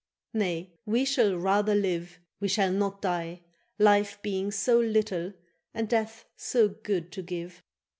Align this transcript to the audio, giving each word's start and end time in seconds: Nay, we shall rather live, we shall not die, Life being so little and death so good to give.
Nay, 0.33 0.71
we 0.83 1.05
shall 1.05 1.37
rather 1.37 1.75
live, 1.75 2.17
we 2.39 2.47
shall 2.47 2.71
not 2.71 3.03
die, 3.03 3.41
Life 3.77 4.19
being 4.23 4.49
so 4.49 4.79
little 4.79 5.33
and 5.75 5.87
death 5.87 6.25
so 6.35 6.69
good 6.69 7.11
to 7.11 7.21
give. 7.21 7.61